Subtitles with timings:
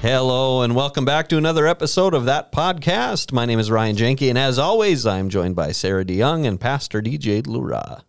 [0.00, 3.32] Hello and welcome back to another episode of that podcast.
[3.32, 7.02] My name is Ryan Jenke, and as always, I'm joined by Sarah DeYoung and Pastor
[7.02, 8.04] DJ Lura.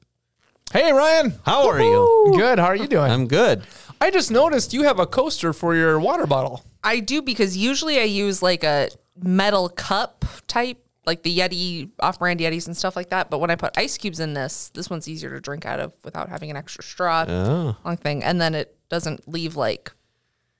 [0.71, 1.33] Hey, Ryan.
[1.47, 2.33] How are you?
[2.37, 2.59] Good.
[2.59, 3.09] How are you doing?
[3.11, 3.63] I'm good.
[3.99, 6.63] I just noticed you have a coaster for your water bottle.
[6.83, 10.77] I do because usually I use like a metal cup type,
[11.07, 13.31] like the Yeti off-brand Yetis and stuff like that.
[13.31, 15.93] But when I put ice cubes in this, this one's easier to drink out of
[16.05, 17.75] without having an extra straw, Oh.
[17.83, 19.91] long thing, and then it doesn't leave like.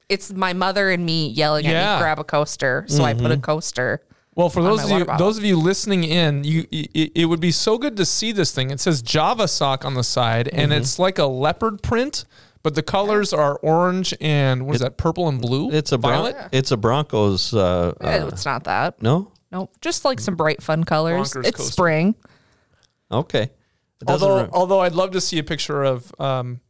[0.09, 1.95] It's my mother and me yelling at Yeah.
[1.95, 2.83] me, grab a coaster.
[2.87, 4.01] So I put a coaster.
[4.35, 5.25] Well, for On those my of you, water bottle.
[5.27, 8.51] those of you listening in, you it, it would be so good to see this
[8.51, 8.71] thing.
[8.71, 10.81] It says Java sock on the side, and Mm-hmm.
[10.81, 12.25] it's like a leopard print,
[12.63, 14.97] but the colors are orange and what is that?
[14.97, 15.71] Purple and blue.
[15.71, 16.49] It's a Bron- violet.
[16.53, 17.53] It's a Broncos.
[17.53, 19.01] Uh, Eh, uh, it's not that.
[19.01, 19.31] no.
[19.51, 19.71] Nope.
[19.81, 21.33] Just like some bright, fun colors.
[21.33, 21.71] Bonkers it's coaster.
[21.71, 22.15] spring.
[23.11, 23.43] Okay.
[24.01, 26.61] It doesn't Although, re- although I'd love to see a picture of um,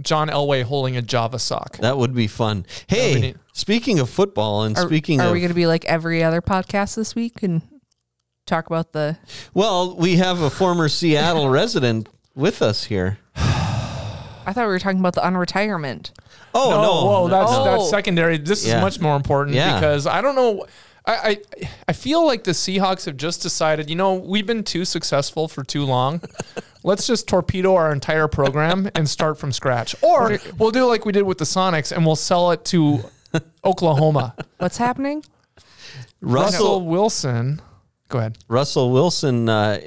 [0.00, 1.78] John Elway holding a Java sock.
[1.78, 2.64] that would be fun.
[2.86, 5.84] Hey, be speaking of football and Are, speaking are of we going to be like
[5.86, 7.62] every other podcast this week and
[8.46, 9.18] talk about the?
[9.54, 13.18] well, we have a former Seattle resident with us here.
[13.34, 16.12] I thought we were talking about the unretirement.
[16.54, 17.64] Oh no, no, whoa, that's Oh.
[17.64, 18.38] that's secondary.
[18.38, 18.76] This Yeah.
[18.76, 19.74] is much more important Yeah.
[19.78, 20.64] because I don't know.
[21.08, 23.88] I, I I feel like the Seahawks have just decided.
[23.88, 26.20] You know, we've been too successful for too long.
[26.84, 31.12] Let's just torpedo our entire program and start from scratch, or we'll do like we
[31.12, 33.00] did with the Sonics and we'll sell it to
[33.64, 34.34] Oklahoma.
[34.58, 35.24] What's happening?
[36.20, 37.62] Russell Russell Wilson.
[38.08, 38.38] Go ahead.
[38.48, 39.80] Russell Wilson uh,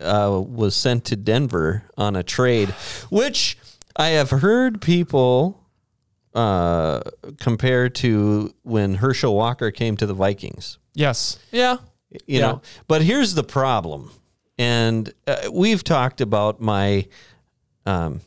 [0.00, 2.70] uh, was sent to Denver on a trade,
[3.10, 3.58] which
[3.96, 5.67] I have heard people
[6.34, 7.00] uh,
[7.40, 10.78] compared to when Herschel Walker came to the Vikings.
[10.94, 11.38] Yes.
[11.52, 11.78] Yeah.
[12.10, 12.40] You Yeah.
[12.40, 14.10] know, but here's the problem,
[14.58, 17.06] and uh, we've talked about my
[17.86, 18.20] um,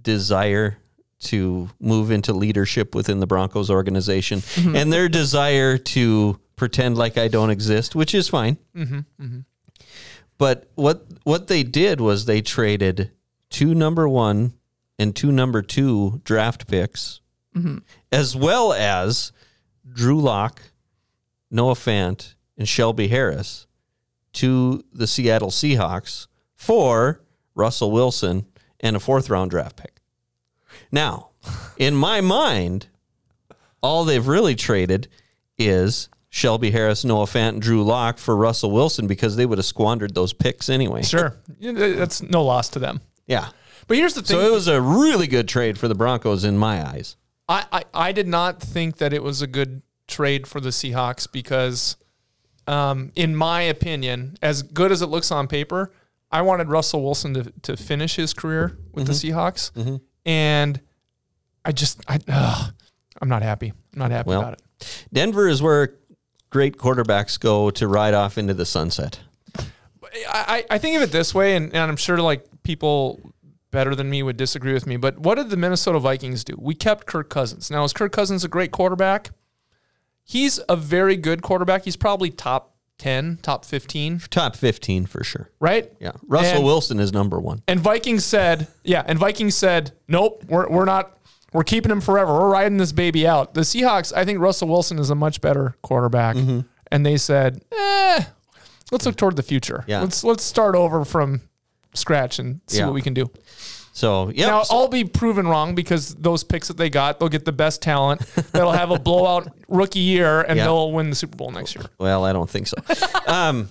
[0.00, 0.76] desire
[1.20, 7.28] to move into leadership within the Broncos organization, and their desire to pretend like I
[7.28, 8.56] don't exist, which is fine.
[10.38, 13.10] But what what they did was they traded
[13.50, 14.54] two number one
[15.00, 17.20] and two number two draft picks,
[18.12, 19.32] as well as
[19.90, 20.60] Drew Lock,
[21.50, 23.66] Noah Fant, and Shelby Harris
[24.34, 27.22] to the Seattle Seahawks for
[27.54, 28.44] Russell Wilson
[28.78, 30.00] and a fourth round draft pick.
[30.92, 31.30] Now,
[31.78, 32.88] in my mind,
[33.82, 35.08] all they've really traded
[35.56, 39.64] is Shelby Harris, Noah Fant, and Drew Lock for Russell Wilson because they would have
[39.64, 41.02] squandered those picks anyway.
[41.02, 41.36] Sure.
[41.58, 43.00] That's no loss to them.
[43.26, 43.48] Yeah.
[43.86, 44.36] But here's the thing.
[44.38, 47.16] So it was a really good trade for the Broncos in my eyes.
[47.48, 51.30] I, I, I did not think that it was a good trade for the Seahawks
[51.30, 51.96] because,
[52.66, 55.92] um, in my opinion, as good as it looks on paper,
[56.30, 60.00] I wanted Russell Wilson to, to finish his career with the Seahawks.
[60.24, 60.80] And
[61.64, 62.72] I just, I, ugh,
[63.20, 63.72] I'm not happy.
[63.92, 65.06] I'm not happy Well, about it.
[65.12, 65.94] Denver is where
[66.50, 69.20] great quarterbacks go to ride off into the sunset.
[69.56, 69.64] I,
[70.70, 73.20] I I think of it this way, and, and I'm sure like people
[73.70, 76.54] better than me would disagree with me, but what did the Minnesota Vikings do?
[76.58, 77.70] We kept Kirk Cousins.
[77.70, 79.30] Now, is Kirk Cousins a great quarterback?
[80.24, 81.84] He's a very good quarterback.
[81.84, 85.50] He's probably top 10, top 15, Top 15 for sure.
[85.58, 85.90] right?
[86.00, 86.12] Yeah.
[86.26, 87.62] Russell And- Wilson is number one.
[87.66, 91.16] And Vikings said, yeah, and Vikings said, nope, we're, we're not,
[91.52, 92.32] we're keeping him forever.
[92.32, 93.54] We're riding this baby out.
[93.54, 96.36] The Seahawks, I think Russell Wilson is a much better quarterback.
[96.36, 96.60] Mm-hmm.
[96.92, 98.24] And they said, eh,
[98.92, 99.84] let's look toward the future.
[99.86, 100.00] Yeah.
[100.00, 101.40] Let's let's start over from
[101.94, 102.86] scratch and see Yeah.
[102.86, 103.30] what we can do.
[103.92, 104.46] So, yeah.
[104.46, 107.52] Now, so- I'll be proven wrong because those picks that they got, they'll get the
[107.52, 108.20] best talent.
[108.52, 110.64] That'll have a blowout rookie year, and Yeah.
[110.64, 111.84] they'll win the Super Bowl next year.
[111.98, 112.76] well, I don't think so.
[113.26, 113.68] um,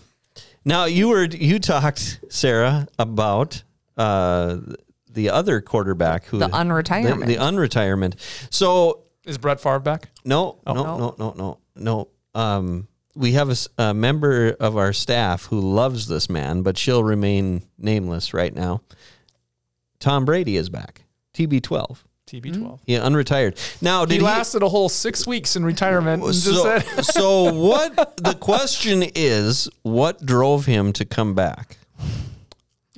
[0.66, 3.64] now you were you talked Sarah about
[3.98, 4.58] uh,
[5.10, 7.22] the other quarterback who The unretirement.
[7.22, 8.16] The, the unretirement.
[8.52, 10.10] So Is Brett Favre back?
[10.26, 10.84] No, no, No.
[10.98, 12.08] no, no, no, no.
[12.40, 12.88] Um,
[13.20, 18.34] we have a member of our staff who loves this man, but she'll remain nameless
[18.34, 18.82] right now.
[20.00, 21.04] Tom Brady is back.
[21.34, 21.98] TB12.
[22.28, 22.56] TB12.
[22.56, 22.76] Hmm.
[22.86, 23.82] Yeah, unretired.
[23.82, 26.24] Now, did He he, lasted a whole six weeks in retirement.
[26.24, 28.16] And just so, said, so what?
[28.16, 31.78] The question is, what drove him to come back?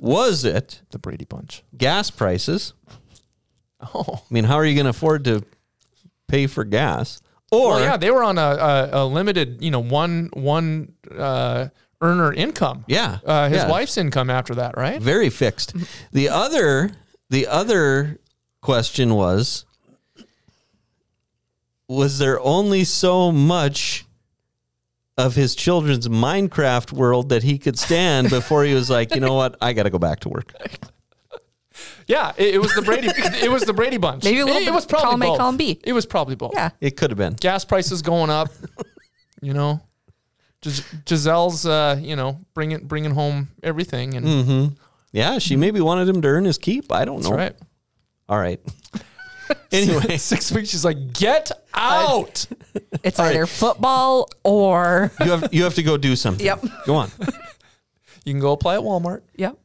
[0.00, 1.64] Was it the Brady Bunch.
[1.76, 2.74] gas prices?
[3.94, 4.04] Oh.
[4.30, 5.44] I mean, how are you going to afford to
[6.28, 7.20] pay for gas?
[7.52, 11.68] Or Well, yeah, they were on a, a, a limited, you know, one one uh,
[12.00, 12.84] earner income.
[12.88, 13.70] Yeah, uh, his yeah.
[13.70, 15.00] wife's income after that, right?
[15.00, 15.74] very fixed.
[16.12, 16.92] The other
[17.28, 18.18] the other
[18.62, 19.66] question was
[21.88, 24.06] was there only so much
[25.18, 29.34] of his children's Minecraft world that he could stand before he was like, you know
[29.34, 30.54] what, I got to go back to work.
[32.06, 33.08] Yeah, it, it was the Brady.
[33.08, 34.24] it was the Brady bunch.
[34.24, 35.38] Maybe a little it, bit it was probably column A, both.
[35.38, 35.80] column B.
[35.84, 36.52] It was probably both.
[36.54, 36.70] Yeah.
[36.80, 37.34] It could have been.
[37.34, 38.48] gas prices going up.
[39.42, 39.80] you know,
[40.60, 44.74] Gis- Gisele's, uh, you know, bringing bringing home everything, and Mm-hmm.
[45.12, 46.90] Yeah, she maybe wanted him to earn his keep.
[46.90, 47.36] I don't that's know.
[47.36, 47.54] right.
[48.28, 48.60] All right.
[49.72, 52.46] anyway, Six weeks, she's like, "Get out!"
[53.02, 56.44] It's either football or you have you have to go do something.
[56.46, 56.64] Yep.
[56.86, 57.10] Go on.
[58.24, 59.22] You can go apply at Walmart.
[59.36, 59.58] yep.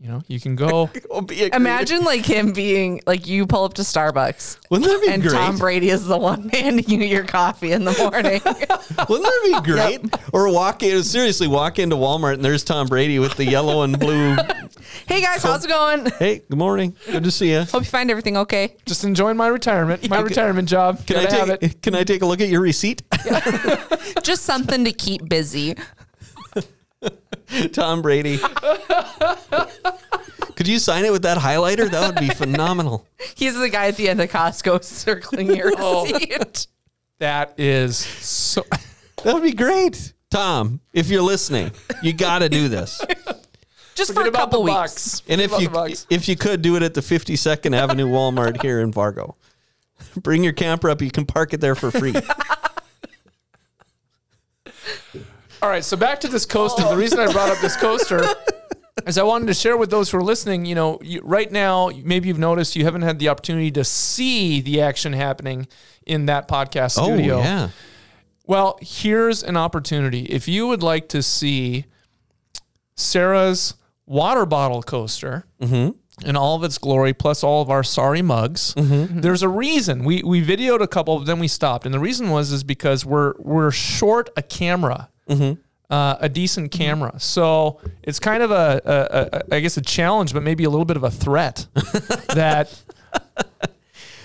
[0.00, 0.88] You know, you can go.
[1.52, 5.32] Imagine like him being like you pull up to Starbucks Wouldn't that be and great?
[5.32, 8.40] Tom Brady is the one handing you your coffee in the morning.
[9.08, 10.14] Wouldn't that be great?
[10.32, 13.98] Or walk in, seriously, walk into Walmart and there's Tom Brady with the yellow and
[13.98, 14.36] blue.
[15.08, 16.06] hey guys, how's it going?
[16.20, 16.94] Hey, good morning.
[17.06, 17.62] Good to see you.
[17.62, 18.76] Hope you find everything okay.
[18.86, 20.08] Just enjoying my retirement.
[20.08, 21.04] My retirement job.
[21.08, 21.60] Can Gotta I have it.
[21.60, 23.02] take Can I take a look at your receipt?
[24.22, 25.74] Just something to keep busy.
[27.72, 28.38] Tom Brady.
[30.56, 31.90] Could you sign it with that highlighter?
[31.90, 33.06] That would be phenomenal.
[33.36, 36.04] He's the guy at the end of Costco circling your Oh.
[36.12, 36.66] receipt.
[37.18, 38.64] That is so.
[39.24, 40.12] That would be great.
[40.30, 41.70] Tom, if you're listening,
[42.02, 43.00] you got to do this.
[43.94, 44.76] Just for Forget a about couple the weeks.
[44.76, 45.22] bucks.
[45.28, 46.06] And if Forget you the bucks.
[46.10, 49.36] if you could do it at the 52nd Avenue Walmart here in Fargo,
[50.16, 51.00] bring your camper up.
[51.02, 52.14] You can park it there for free.
[55.60, 56.82] All right, so back to this coaster.
[56.84, 57.80] The reason I brought up this oh.
[57.80, 58.24] coaster
[59.06, 60.64] is I wanted to share with those who are listening.
[60.64, 64.60] You know, you, right now, maybe you've noticed you haven't had the opportunity to see
[64.60, 65.66] the action happening
[66.06, 67.38] in that podcast oh, studio.
[67.38, 67.68] Oh yeah.
[68.46, 70.22] Well, here's an opportunity.
[70.26, 71.86] If you would like to see
[72.96, 73.74] Sarah's
[74.06, 76.26] water bottle coaster mm-hmm.
[76.26, 79.20] in all of its glory, plus all of our sorry mugs, mm-hmm.
[79.20, 80.04] there's a reason.
[80.04, 83.34] We we videoed a couple, then we stopped, and the reason was is because we're
[83.38, 85.10] we're short a camera.
[85.90, 90.34] Uh, a decent camera, so it's kind of a, a, a, I guess, a challenge,
[90.34, 91.66] but maybe a little bit of a threat
[92.34, 92.68] that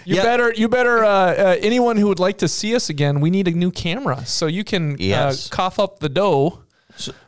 [0.06, 0.24] you Yeah.
[0.24, 1.06] better, you better.
[1.06, 4.26] Uh, uh, anyone who would like to see us again, we need a new camera,
[4.26, 5.48] so you can Yes.
[5.50, 6.64] uh, cough up the dough,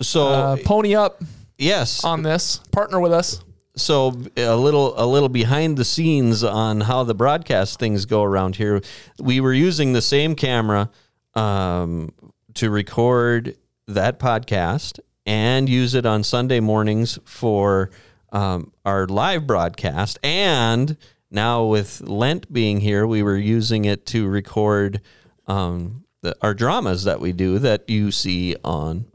[0.01, 1.21] So uh, pony up
[1.57, 3.41] yes, on this, partner with us.
[3.77, 8.57] so a little a little behind the scenes on how the broadcast things go around
[8.57, 8.81] here.
[9.17, 10.89] We were using the same camera
[11.35, 12.11] um,
[12.55, 13.55] to record
[13.87, 17.89] that podcast and use it on Sunday mornings for
[18.31, 20.19] um, our live broadcast.
[20.23, 20.97] And
[21.31, 25.01] now with Lent being here, we were using it to record
[25.47, 29.05] um, the, our dramas that we do that you see on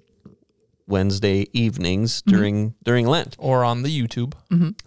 [0.86, 4.34] Wednesday evenings during during Lent or on the YouTube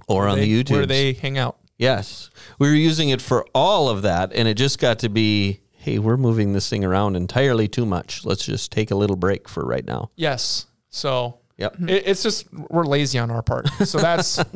[0.07, 0.71] or on They- the YouTube.
[0.71, 1.57] where they hang out.
[1.77, 2.29] Yes.
[2.59, 5.99] We were using it for all of that, and it just got to be hey,
[5.99, 8.25] we're moving this thing around entirely too much.
[8.25, 10.09] Let's just take a little break for right now.
[10.15, 11.75] Yes, so Yep.
[11.87, 13.67] it, it's just we're lazy on our part.
[13.85, 14.39] So that's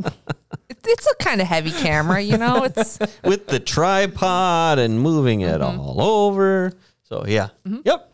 [0.89, 2.63] It's a kind of heavy camera, you know.
[2.63, 6.71] It's With the tripod and moving it all over.
[7.03, 7.50] So, yeah.
[7.65, 8.13] Yep.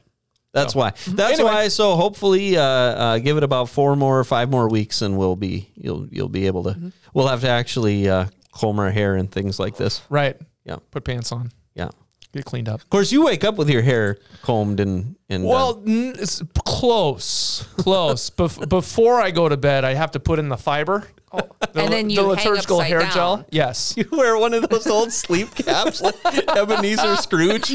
[0.53, 0.91] That's why.
[1.07, 1.51] That's Anyway.
[1.51, 1.67] why.
[1.69, 5.69] So hopefully, uh, uh, give it about four more, five more weeks, and we'll be
[5.75, 6.91] you'll you'll be able to.
[7.13, 10.01] We'll have to actually uh, comb our hair and things like this.
[10.09, 10.35] right.
[10.65, 11.89] Yeah, Put pants on, yeah.
[12.33, 12.81] Get cleaned up.
[12.81, 17.63] Of course, you wake up with your hair combed and and Well, n- it's close,
[17.77, 18.29] close.
[18.29, 21.07] Bef- before I go to bed, I have to put in the fiber.
[21.31, 21.39] Oh,
[21.71, 23.11] the, and then you hang liturgical upside hair down.
[23.11, 23.45] gel.
[23.49, 23.95] Yes.
[23.97, 26.15] You wear one of those old sleep caps like
[26.55, 27.73] Ebenezer Scrooge.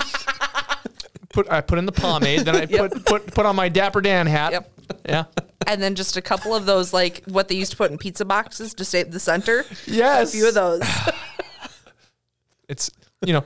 [1.30, 4.26] Put I put in the pomade, then I put put put on my Dapper Dan
[4.26, 4.52] hat.
[4.52, 4.73] Yep.
[5.06, 5.25] Yeah.
[5.66, 8.25] and then just a couple of those like what they used to put in pizza
[8.25, 9.64] boxes to save the center.
[9.87, 10.30] Yes.
[10.33, 10.83] A few of those.
[12.68, 12.90] It's
[13.26, 13.44] you know,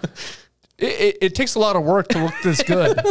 [0.82, 3.00] it, it, it takes a lot of work to look this good.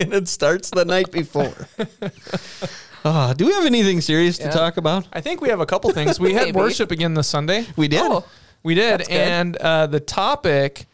[0.00, 1.52] And it starts the night before.
[3.04, 5.06] Ah, do we have anything serious to talk about?
[5.12, 6.20] I think we have a couple things.
[6.20, 7.66] We had worship again this Sunday.
[7.76, 8.02] We did.
[8.02, 8.26] Oh.
[8.62, 10.84] We did, and uh, the topic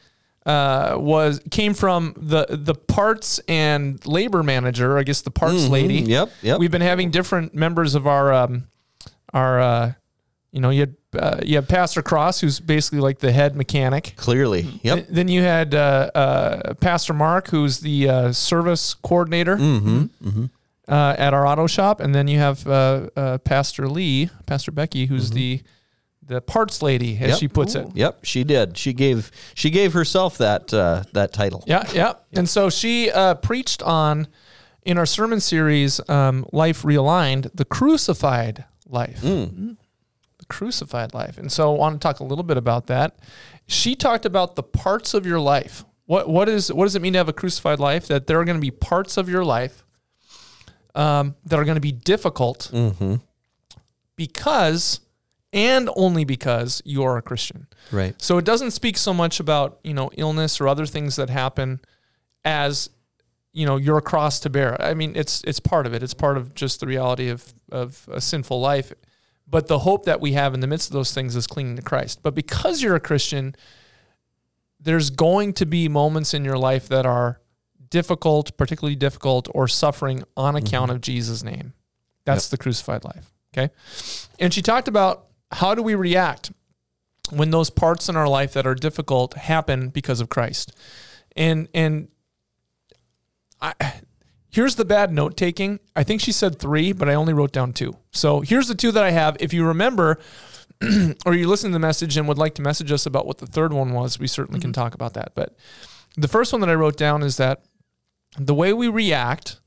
[0.46, 4.96] uh, was came from the the parts and labor manager.
[4.98, 6.02] I guess the parts lady.
[6.02, 6.10] Mm-hmm.
[6.10, 6.58] Yep, yep.
[6.60, 8.68] We've been having different members of our um,
[9.34, 9.92] our uh,
[10.56, 14.14] you know you had uh, you have Pastor Cross, who's basically like the head mechanic.
[14.16, 14.62] Clearly.
[14.82, 14.94] Yep.
[14.96, 20.44] Th- Then you had uh, uh, Pastor Mark, who's the uh, service coordinator Mm-hmm.
[20.88, 25.06] uh, at our auto shop, and then you have uh, uh, Pastor Lee, Pastor Becky,
[25.06, 25.60] who's the
[26.28, 27.28] the parts lady, as Mm-hmm.
[27.30, 27.38] Yep.
[27.38, 27.86] she puts it.
[27.94, 28.76] Yep, she did.
[28.78, 31.62] She gave she gave herself that uh, that title.
[31.66, 32.12] Yeah, yeah.
[32.32, 34.26] And so she uh, preached on
[34.82, 39.20] in our sermon series, um, Life Realigned, the crucified life.
[39.22, 39.76] Mm.
[40.48, 41.38] Crucified life.
[41.38, 43.18] And so I want to talk a little bit about that.
[43.66, 45.84] She talked about the parts of your life.
[46.06, 48.06] What what is what does it mean to have a crucified life?
[48.06, 49.84] That there are going to be parts of your life
[50.94, 53.16] um, that are going to be difficult Mm-hmm.
[54.16, 55.00] because
[55.52, 57.66] and only because you are a Christian.
[57.90, 58.20] Right.
[58.20, 61.80] So it doesn't speak so much about, you know, illness or other things that happen
[62.44, 62.90] as,
[63.52, 64.80] you know, your cross to bear.
[64.82, 66.02] I mean, it's it's part of it.
[66.02, 68.92] It's part of just the reality of of a sinful life.
[69.48, 71.82] But the hope that we have in the midst of those things is clinging to
[71.82, 72.22] Christ.
[72.22, 73.54] But because you're a Christian,
[74.80, 77.40] there's going to be moments in your life that are
[77.88, 80.66] difficult, particularly difficult, or suffering on mm-hmm.
[80.66, 81.74] account of Jesus' name.
[82.24, 83.32] That's the crucified life.
[83.56, 83.72] Okay.
[84.38, 86.52] And she talked about how do we react
[87.30, 90.72] when those parts in our life that are difficult happen because of Christ.
[91.36, 92.08] And and
[93.60, 93.74] I
[94.56, 95.78] here's the bad note taking.
[95.94, 97.94] I think she said 3, but I only wrote down 2.
[98.10, 99.36] So here's the two that I have.
[99.38, 100.18] If you remember
[101.26, 103.46] or you listen to the message and would like to message us about what the
[103.46, 105.32] third one was, we certainly can talk about that.
[105.34, 105.54] But
[106.16, 107.62] the first one that I wrote down is that
[108.38, 109.60] the way we react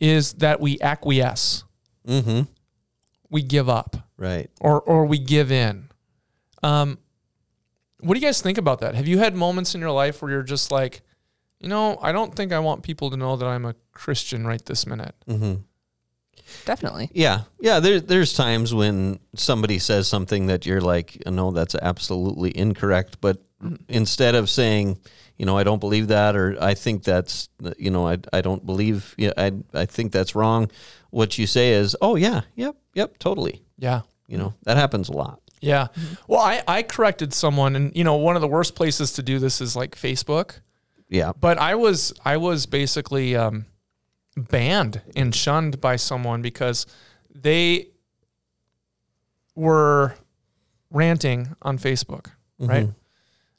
[0.00, 1.64] is that we acquiesce.
[2.06, 2.42] Mm-hmm.
[3.30, 4.50] We give up Right.
[4.60, 5.88] or or we give in.
[6.62, 6.98] Um,
[8.00, 8.94] what do you guys think about that?
[8.94, 11.02] Have you had moments in your life where you're just like,
[11.62, 14.64] you know, I don't think I want people to know that I'm a Christian right
[14.64, 15.14] this minute.
[15.28, 15.54] Mm-hmm.
[16.64, 17.10] Definitely.
[17.14, 17.80] Yeah, yeah.
[17.80, 23.18] There, there's times when somebody says something that you're like, no, that's absolutely incorrect.
[23.20, 23.42] But
[23.88, 24.98] instead of saying,
[25.38, 28.66] you know, I don't believe that, or I think that's, you know, I, I don't
[28.66, 30.70] believe, yeah, I, I think that's wrong.
[31.10, 33.62] What you say is, oh yeah, yep, yep, totally.
[33.78, 34.02] Yeah.
[34.26, 35.40] You know, that happens a lot.
[35.60, 35.88] Yeah.
[36.26, 39.38] Well, I, I corrected someone and you know, one of the worst places to do
[39.38, 40.60] this is like Facebook.
[41.12, 41.32] Yeah.
[41.38, 43.66] But I was I was basically um,
[44.34, 46.86] banned and shunned by someone because
[47.32, 47.88] they
[49.54, 50.14] were
[50.90, 52.88] ranting on Facebook, right?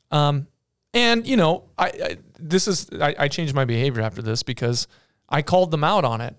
[0.09, 0.47] Um,
[0.95, 4.87] and you know, I, I this is I, I changed my behavior after this because
[5.29, 6.35] I called them out on it.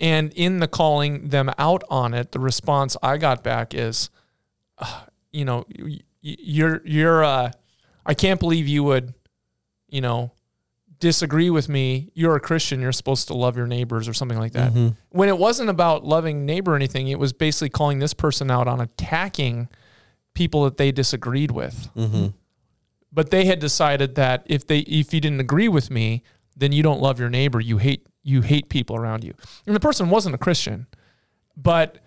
[0.00, 4.10] And in the calling them out on it, the response I got back is,
[4.78, 5.64] uh, you know,
[6.20, 7.52] you're you're uh,
[8.04, 9.14] I can't believe you would,
[9.92, 10.32] you know,
[10.98, 12.10] disagree with me.
[12.14, 12.80] You're a Christian.
[12.80, 14.72] You're supposed to love your neighbors or something like that.
[15.10, 18.66] When it wasn't about loving neighbor or anything, it was basically calling this person out
[18.66, 19.68] on attacking
[20.34, 21.90] people that they disagreed with.
[23.12, 26.22] But they had decided that if they if you didn't agree with me,
[26.56, 27.60] then you don't love your neighbor.
[27.60, 29.34] You hate you hate people around you.
[29.66, 30.86] And the person wasn't a Christian,
[31.56, 31.98] but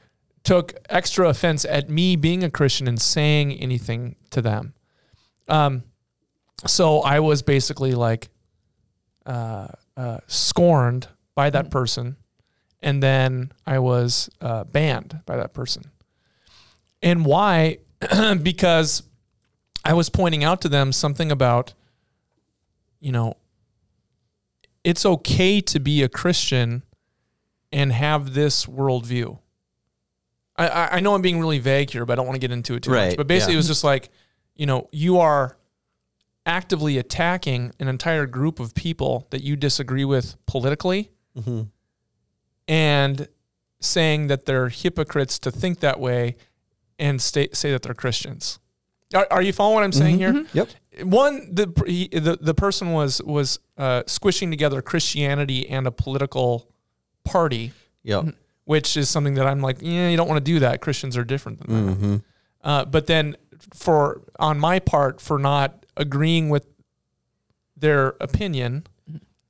[0.44, 4.74] took extra offense at me being a Christian and saying anything to them.
[5.48, 5.84] Um,
[6.66, 8.30] so I was basically like
[9.26, 12.16] uh, uh, scorned by that person,
[12.82, 15.92] and then I was uh, banned by that person.
[17.02, 17.80] And why?
[18.42, 19.04] because
[19.84, 21.74] I was pointing out to them something about,
[23.00, 23.38] you know,
[24.84, 26.84] it's okay to be a Christian
[27.72, 29.40] and have this worldview.
[30.58, 32.76] I, I know I'm being really vague here, but I don't want to get into
[32.76, 33.18] it too much.
[33.18, 33.58] But basically, yeah.
[33.58, 34.10] it was just like,
[34.56, 35.58] you know, you are
[36.46, 41.64] actively attacking an entire group of people that you disagree with politically Mm-hmm.
[42.68, 43.28] and
[43.82, 46.36] saying that they're hypocrites to think that way
[46.98, 48.60] and stay, say that they're Christians.
[49.14, 50.46] Are, are you following what I'm saying here?
[50.54, 50.70] Yep.
[51.04, 56.70] One, the, he, the the person was was uh, squishing together Christianity and a political
[57.26, 57.74] party,
[58.04, 58.28] Yep.
[58.64, 60.80] which is something that I'm like, yeah, you don't want to do that.
[60.82, 61.94] Christians are different than that.
[61.94, 62.16] Mm-hmm.
[62.64, 63.36] Uh, but then,
[63.74, 66.66] for on my part, for not agreeing with
[67.78, 68.86] their opinion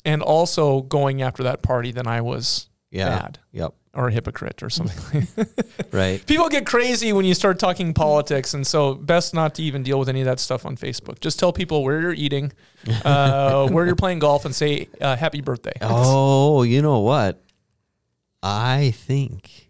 [0.03, 3.09] and also going after that party, then I was Yeah.
[3.09, 3.73] bad Yep.
[3.93, 5.27] or a hypocrite or something.
[5.91, 6.25] Right.
[6.25, 9.97] People get crazy when you start talking politics, and so best not to even deal
[9.97, 11.21] with any of that stuff on Facebook.
[11.21, 12.51] Just tell people where you're eating,
[13.05, 15.71] uh, where you're playing golf, and say uh, happy birthday.
[15.81, 17.41] Oh, you know what?
[18.43, 19.64] I think, I think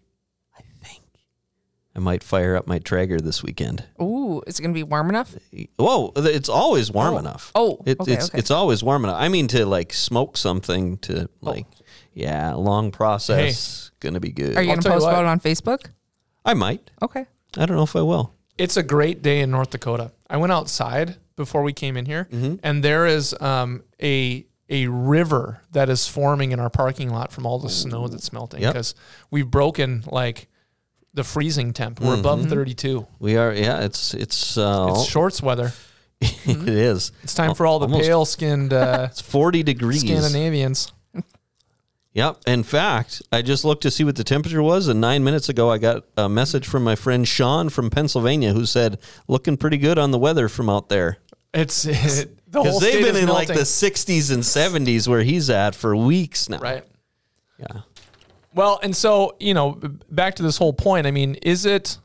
[1.96, 3.82] I might fire up my Traeger this weekend.
[4.00, 5.34] Ooh, is it gonna be warm enough?
[5.78, 7.18] Whoa, it's always warm Oh.
[7.18, 7.50] enough.
[7.54, 8.38] Oh, It, okay, it's okay.
[8.38, 9.16] it's always warm enough.
[9.18, 11.66] I mean, to like smoke something to like,
[12.12, 14.56] yeah, long process, gonna be good.
[14.58, 15.86] Are you I'll gonna post about it on Facebook?
[16.44, 16.90] I might.
[17.00, 17.24] Okay.
[17.56, 18.34] I don't know if I will.
[18.58, 20.12] It's a great day in North Dakota.
[20.28, 22.56] I went outside before we came in here, Mm-hmm.
[22.62, 27.46] and there is um, a a river that is forming in our parking lot from
[27.46, 28.72] all the snow that's melting Yep.
[28.74, 28.94] because
[29.30, 30.48] we've broken like
[31.16, 32.00] the freezing temp.
[32.00, 32.20] We're Mm-hmm.
[32.20, 33.06] above 32.
[33.18, 33.52] We are.
[33.52, 35.72] Yeah, it's it's uh, It's shorts weather.
[36.20, 37.12] it is.
[37.24, 40.00] It's time for all the Almost- pale skinned uh, It's forty degrees.
[40.02, 40.92] Scandinavians.
[42.14, 42.38] Yep.
[42.46, 45.70] In fact, I just looked to see what the temperature was, and nine minutes ago,
[45.70, 49.98] I got a message from my friend Sean from Pennsylvania who said, "Looking pretty good
[49.98, 51.18] on the weather from out there."
[51.52, 55.74] It's it, the whole they've been in like the 60s and 70s where he's at
[55.74, 56.58] for weeks now.
[56.58, 56.84] right.
[57.58, 57.80] Yeah.
[58.56, 59.78] Well, and so you know,
[60.10, 61.06] back to this whole point.
[61.06, 61.98] I mean, is it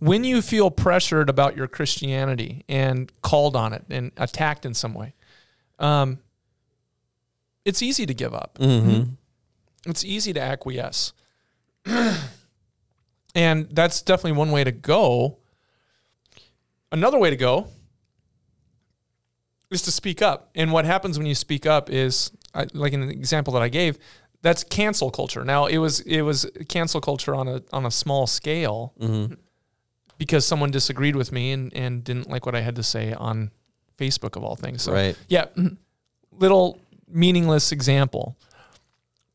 [0.00, 4.92] when you feel pressured about your Christianity and called on it and attacked in some
[4.92, 5.14] way,
[5.78, 6.18] um,
[7.64, 8.58] it's easy to give up.
[8.60, 9.12] Mm-hmm.
[9.86, 11.14] It's easy to acquiesce.
[13.34, 15.38] and that's definitely one way to go.
[16.92, 17.68] Another way to go
[19.70, 20.50] is to speak up.
[20.54, 23.68] And what happens when you speak up is, I, like in the example that I
[23.68, 23.98] gave,
[24.42, 25.44] that's cancel culture.
[25.44, 29.34] Now it was it was cancel culture on a on a small scale Mm-hmm.
[30.18, 33.50] because someone disagreed with me and, and didn't like what I had to say on
[33.98, 34.82] Facebook of all things.
[34.82, 35.16] So Right.
[35.28, 35.46] yeah,
[36.32, 36.78] little
[37.08, 38.36] meaningless example.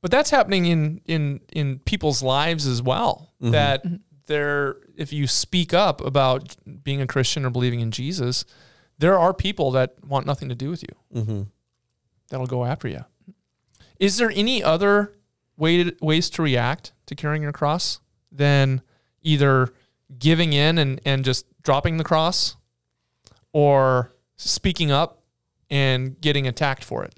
[0.01, 3.31] But that's happening in in in people's lives as well.
[3.41, 3.83] That
[4.27, 8.43] there if you speak up about being a Christian or believing in Jesus,
[8.97, 11.21] there are people that want nothing to do with you.
[11.21, 11.41] Mm-hmm.
[12.29, 13.05] That'll go after you.
[13.99, 15.13] Is there any other
[15.57, 17.99] way to, ways to react to carrying your cross
[18.31, 18.81] than
[19.21, 19.73] either
[20.17, 22.55] giving in and, and just dropping the cross
[23.53, 25.23] or speaking up
[25.69, 27.15] and getting attacked for it?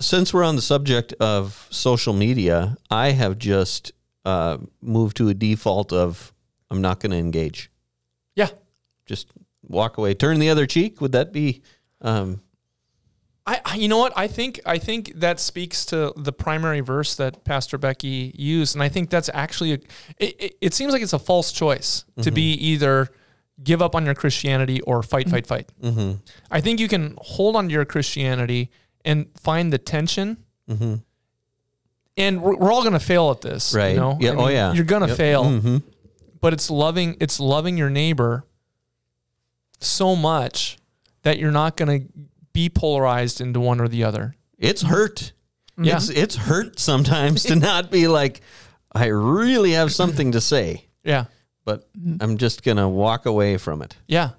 [0.00, 3.92] Since we're on the subject of social media, I have just
[4.24, 6.32] uh, moved to a default of
[6.70, 7.70] I'm not going to engage.
[8.34, 8.48] Yeah.
[9.06, 9.28] Just
[9.62, 11.00] walk away, turn the other cheek.
[11.00, 11.62] Would that be?
[12.00, 12.40] Um,
[13.46, 17.14] I, I- you know what I think I think that speaks to the primary verse
[17.16, 19.78] that Pastor Becky used, and I think that's actually a,
[20.18, 23.08] it, it, it seems like it's a false choice to be either
[23.62, 25.70] give up on your Christianity or fight, fight, fight.
[25.80, 26.12] mm-hmm.
[26.50, 28.70] I think you can hold on to your Christianity
[29.04, 30.36] and find the tension.
[30.68, 30.94] Mm-hmm.
[32.16, 33.90] And we're, we're all going to fail at this, Right.
[33.94, 34.18] You know?
[34.20, 34.34] Yeah.
[34.36, 34.72] Oh, yeah.
[34.72, 35.16] You're going to Yep.
[35.16, 35.76] fail, Mm-hmm.
[36.40, 37.16] but it's loving.
[37.20, 38.44] It's loving your neighbor
[39.80, 40.78] so much
[41.22, 42.08] that you're not going to
[42.52, 44.34] be polarized into one or the other.
[44.58, 45.32] It's hurt.
[45.72, 45.84] Mm-hmm.
[45.84, 45.96] Yeah.
[45.96, 48.40] It's it's hurt sometimes to not be like,
[48.92, 51.24] I really have something to say, Yeah.
[51.64, 51.88] but
[52.20, 53.96] I'm just gonna walk away from it.
[54.06, 54.30] Yeah.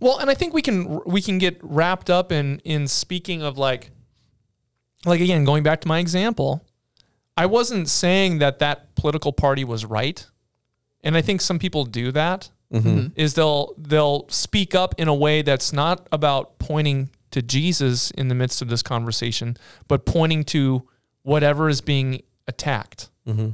[0.00, 3.58] Well, and I think we can we can get wrapped up in in speaking of
[3.58, 3.90] like
[5.04, 6.64] like again going back to my example,
[7.36, 10.26] I wasn't saying that that political party was right.
[11.02, 12.50] And I think some people do that.
[12.72, 13.08] Mm-hmm.
[13.16, 18.28] Is they'll they'll speak up in a way that's not about pointing to Jesus in
[18.28, 19.56] the midst of this conversation,
[19.88, 20.88] but pointing to
[21.22, 23.10] whatever is being attacked.
[23.26, 23.50] Mm-hmm.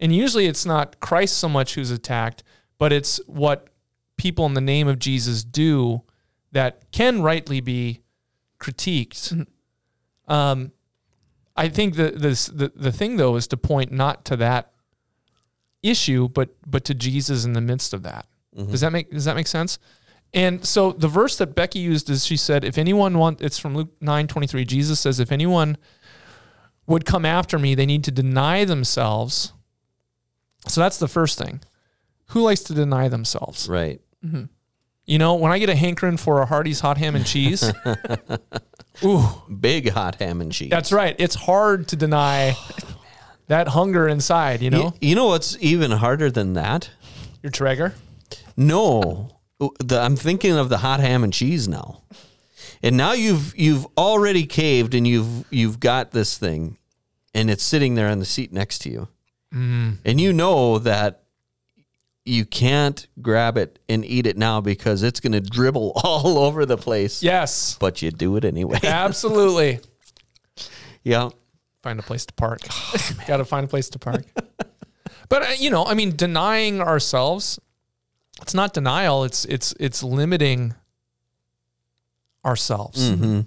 [0.00, 2.42] And usually it's not Christ so much who's attacked,
[2.78, 3.68] but it's what
[4.16, 6.02] people in the name of Jesus do
[6.52, 8.02] that can rightly be
[8.58, 9.46] critiqued.
[10.26, 10.72] Um,
[11.56, 14.72] I think the, this, the the thing though is to point not to that
[15.82, 18.26] issue, but but to Jesus in the midst of that.
[18.70, 19.78] Does that make does that make sense?
[20.32, 23.74] And so the verse that Becky used is she said, if anyone want it's from
[23.74, 24.64] Luke nine twenty three.
[24.64, 25.76] Jesus says, if anyone
[26.86, 29.52] would come after me, they need to deny themselves.
[30.68, 31.60] So that's the first thing.
[32.28, 33.68] Who likes to deny themselves?
[33.68, 34.00] Right.
[34.24, 34.44] Mm-hmm.
[35.06, 37.72] You know, when I get a hankering for a Hardee's hot ham and cheese,
[39.04, 40.70] ooh, Big hot ham and cheese.
[40.70, 41.16] that's right.
[41.18, 42.56] It's hard to deny
[43.48, 44.84] that hunger inside, you know?
[44.84, 46.90] Y- you know what's even harder than that?
[47.42, 47.94] Your Traeger.
[48.56, 49.30] No,
[49.80, 52.02] the, I'm thinking of the hot ham and cheese now.
[52.82, 56.78] And now you've you've already caved and you've you've got this thing,
[57.34, 59.08] and it's sitting there on the seat next to you,
[59.52, 61.22] and you know that
[62.24, 66.64] you can't grab it and eat it now because it's going to dribble all over
[66.64, 67.22] the place.
[67.22, 68.78] Yes, But you do it anyway.
[68.82, 69.80] absolutely.
[71.02, 71.30] yeah.
[71.82, 72.60] find a place to park.
[73.26, 74.24] Got to find a place to park.
[75.28, 77.58] but uh, you know, I mean, denying ourselves,
[78.50, 79.22] it's not denial.
[79.22, 80.74] It's it's it's limiting
[82.44, 83.10] ourselves.
[83.10, 83.42] Mm-hmm.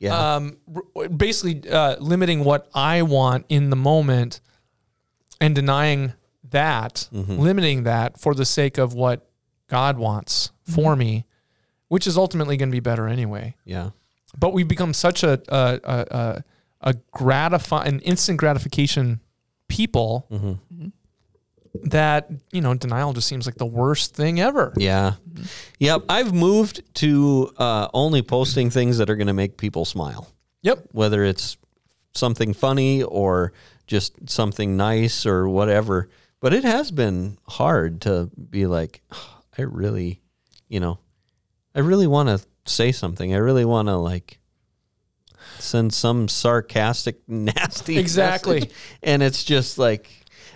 [0.00, 0.34] Yeah.
[0.34, 0.58] Um,
[1.16, 4.40] basically, uh, limiting what I want in the moment,
[5.40, 6.12] and denying
[6.50, 9.30] that, limiting that for the sake of what
[9.68, 11.24] God wants for me,
[11.86, 13.90] which is ultimately going to be better anyway yeah.
[14.36, 16.44] but we've become such a a a, a,
[16.80, 19.20] a gratify an instant gratification
[19.68, 20.26] people
[21.82, 24.72] that you know denial just seems like the worst thing ever.
[24.76, 25.14] Yeah.
[25.80, 26.04] Yep.
[26.08, 30.30] I've moved to uh, only posting things that are going to make people smile.
[30.62, 30.86] Yep.
[30.92, 31.58] whether it's
[32.14, 33.52] something funny or
[33.86, 36.08] just something nice or whatever.
[36.40, 40.20] But it has been hard to be like, "Oh, I really,
[40.68, 40.98] you know,
[41.74, 43.34] I really want to say something.
[43.34, 44.38] I really want to like
[45.58, 48.60] send some sarcastic, nasty, Exactly.
[48.60, 48.72] message.
[49.02, 50.08] And it's just like,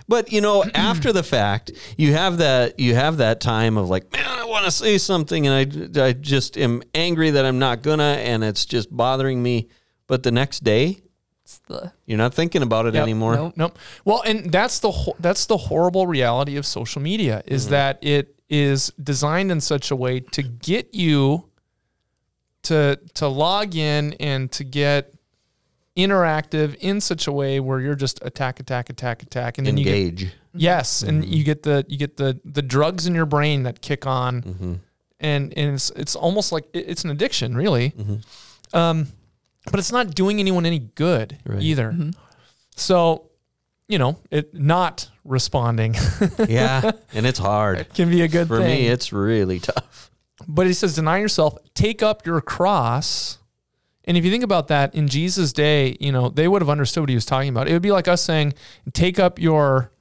[0.09, 4.11] but you know, after the fact, you have that you have that time of like,
[4.13, 5.55] man, I want to say something, and
[6.01, 9.69] I I just am angry that I'm not gonna, and it's just bothering me.
[10.07, 10.99] But the next day,
[11.45, 13.03] It's the You're not thinking about it Yep.
[13.03, 13.35] anymore.
[13.37, 13.53] Nope.
[13.57, 13.79] Nope.
[14.05, 17.71] Well, and that's the ho- that's the horrible reality of social media is Mm-hmm.
[17.73, 21.45] that it is designed in such a way to get you
[22.63, 25.13] to to log in and to get
[25.99, 29.85] interactive in such a way where you're just attack attack attack attack and then you
[29.85, 30.33] get Engage.
[30.55, 31.33] yes and Mm-hmm.
[31.33, 34.75] you get the you get the the drugs in your brain that kick on Mm-hmm.
[35.21, 38.77] and and it's it's almost like it- it's an addiction really Mm-hmm.
[38.79, 39.07] um
[39.71, 41.61] but it's not doing anyone any good Right.
[41.63, 41.95] either
[42.77, 43.31] so
[43.89, 45.95] you know it not responding
[46.49, 47.79] yeah, and it's hard.
[47.81, 50.11] It can be a good For thing me, it's really tough.
[50.47, 53.38] but he says deny yourself take up your cross
[54.09, 57.03] and if you think about that in jesus day you know they would have understood
[57.03, 57.69] what he was talking about.
[57.69, 58.55] It would be like us saying
[58.93, 59.93] take up your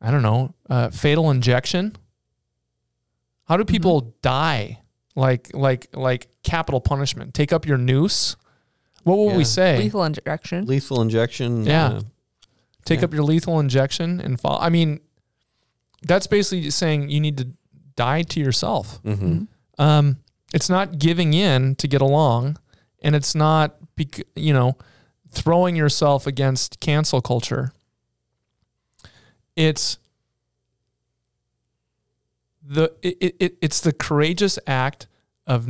[0.00, 1.94] i don't know uh, fatal injection.
[3.44, 4.80] How do people die?
[5.14, 7.34] Like like like capital punishment.
[7.34, 8.36] Take up your noose.
[9.04, 9.78] What will we say?
[9.78, 10.64] Lethal injection.
[10.66, 11.66] Lethal injection.
[11.66, 11.86] Yeah.
[11.88, 12.00] uh,
[12.84, 13.04] take Yeah.
[13.06, 14.58] up your lethal injection and fall.
[14.60, 15.00] I mean
[16.02, 17.48] that's basically saying you need to
[17.94, 19.02] die to yourself.
[19.04, 19.46] Mhm.
[19.78, 20.16] um,
[20.54, 22.56] it's not giving in to get along,
[23.02, 24.76] and it's not, bec- you know,
[25.30, 27.72] throwing yourself against cancel culture.
[29.56, 29.98] It's
[32.62, 35.06] the it, it, it's the courageous act
[35.46, 35.68] of.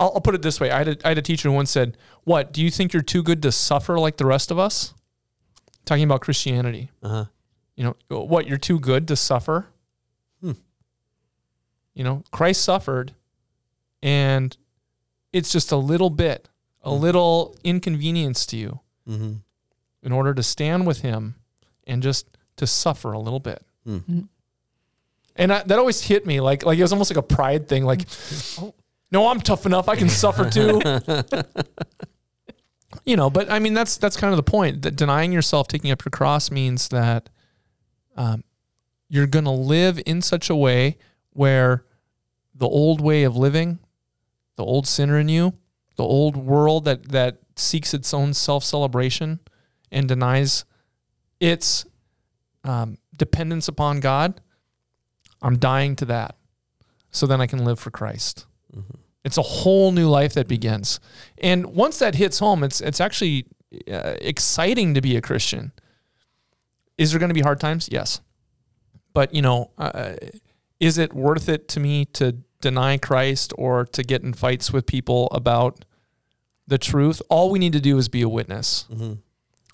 [0.00, 1.70] I'll, I'll put it this way: I had, a, I had a teacher who once
[1.70, 4.94] said, "What do you think you're too good to suffer like the rest of us?"
[5.84, 6.90] Talking about Christianity.
[7.02, 7.26] Uh-huh.
[7.76, 9.66] You know, what you're too good to suffer.
[10.40, 10.52] Hmm.
[11.94, 13.14] You know, Christ suffered,
[14.02, 14.56] and
[15.32, 16.48] it's just a little bit,
[16.82, 17.00] a Hmm.
[17.02, 19.40] little inconvenience to you Mhm.
[20.02, 21.36] in order to stand with Him
[21.86, 23.64] and just to suffer a little bit.
[23.84, 24.20] Hmm.
[25.36, 27.84] And I, that always hit me, like like it was almost like a pride thing.
[27.84, 28.06] Like,
[28.58, 28.74] oh,
[29.10, 30.80] no, I'm tough enough; I can suffer too.
[33.06, 34.82] you know, but I mean, that's that's kind of the point.
[34.82, 37.30] That denying yourself, taking up your cross, means that
[38.16, 38.44] um,
[39.08, 40.98] you're going to live in such a way
[41.30, 41.84] where
[42.54, 43.78] the old way of living,
[44.56, 45.54] the old sinner in you,
[45.96, 49.40] the old world that that seeks its own self celebration
[49.90, 50.64] and denies
[51.40, 51.84] its
[52.64, 54.40] um, dependence upon God,
[55.42, 56.36] I'm dying to that,
[57.10, 58.46] so then I can live for Christ.
[59.24, 60.98] It's a whole new life that begins,
[61.38, 63.46] and once that hits home, it's it's actually
[63.90, 65.72] uh, exciting to be a Christian.
[66.98, 67.88] Is there going to be hard times?
[67.90, 68.20] Yes,
[69.14, 70.14] but you know, uh,
[70.80, 74.86] is it worth it to me to deny Christ or to get in fights with
[74.86, 75.84] people about
[76.66, 77.20] the truth?
[77.28, 78.86] All we need to do is be a witness.
[78.90, 79.18] Mhm.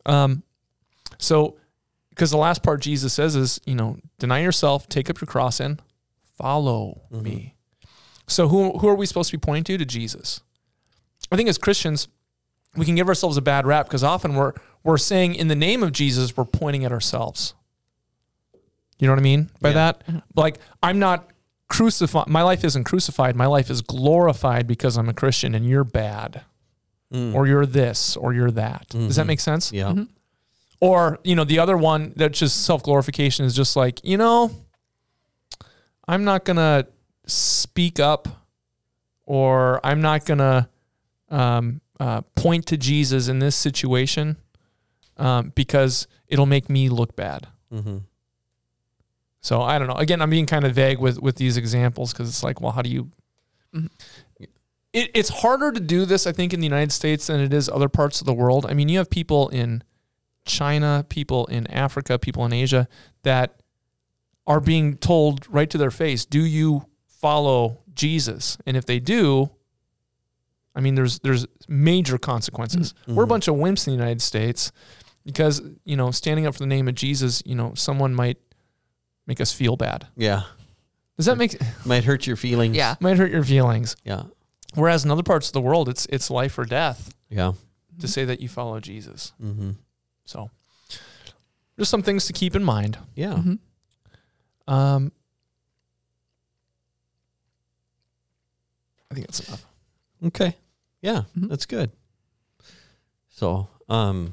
[0.06, 0.42] Um,
[1.18, 1.56] so,
[2.10, 5.60] because the last part Jesus says is, you know, deny yourself, take up your cross,
[5.60, 5.80] and
[6.36, 7.54] follow me.
[8.26, 9.78] So, who who are we supposed to be pointing to?
[9.78, 10.40] To Jesus.
[11.30, 12.08] I think as Christians,
[12.76, 15.82] we can give ourselves a bad rap because often we're we're saying in the name
[15.82, 17.54] of Jesus, we're pointing at ourselves.
[18.98, 19.74] You know what I mean by Yeah.
[19.74, 20.04] that?
[20.34, 21.30] Like I'm not
[21.68, 22.28] crucified.
[22.28, 23.36] My life isn't crucified.
[23.36, 26.42] My life is glorified because I'm a Christian, and you're bad,
[27.12, 27.34] Mm.
[27.34, 28.88] or you're this, or you're that.
[28.90, 29.28] Does that Mhm.
[29.28, 29.72] make sense?
[29.72, 29.94] Yeah.
[30.80, 34.50] Or, you know, the other one that's just self glorification is just like, you know,
[36.06, 36.86] I'm not going to
[37.26, 38.28] speak up
[39.26, 40.68] or I'm not going to
[41.30, 44.36] um, uh, point to Jesus in this situation
[45.18, 47.48] um, because it'll make me look bad.
[47.70, 48.02] Mhm.
[49.48, 49.94] So I don't know.
[49.94, 52.82] Again, I'm being kind of vague with with these examples because it's like, well, how
[52.82, 53.10] do you?
[53.74, 53.88] Mhm.
[54.92, 57.66] It, it's harder to do this, I think, in the United States than it is
[57.70, 58.66] other parts of the world.
[58.68, 59.82] I mean, you have people in
[60.44, 62.88] China, people in Africa, people in Asia
[63.22, 63.62] that
[64.46, 69.48] are being told right to their face, "Do you follow Jesus?" And if they do,
[70.74, 72.92] I mean, there's there's major consequences.
[73.06, 74.72] We're a bunch of wimps in the United States
[75.24, 78.36] because you know, standing up for the name of Jesus, you know, someone might
[79.28, 80.08] make us feel bad.
[80.16, 80.42] Yeah.
[81.16, 82.76] Does that make Might hurt your feelings.
[82.76, 82.96] Yeah.
[82.98, 83.94] might hurt your feelings?
[84.04, 84.24] Yeah.
[84.74, 87.52] Whereas in other parts of the world, it's it's life or death Yeah.
[88.00, 89.32] to say that you follow Jesus.
[89.42, 89.72] Mm-hmm.
[90.24, 90.50] So,
[91.78, 92.98] just some things to keep in mind.
[93.14, 93.34] Yeah.
[93.34, 93.58] Mhm.
[94.66, 95.12] Um,
[99.10, 99.66] I think that's enough.
[100.26, 100.56] Okay.
[101.00, 101.48] Yeah, Mhm.
[101.48, 101.90] that's good.
[103.30, 104.32] So, um,